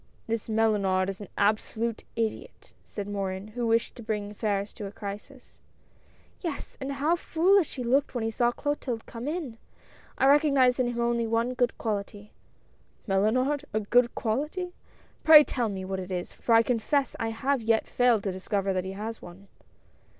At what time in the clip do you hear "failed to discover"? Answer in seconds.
17.85-18.73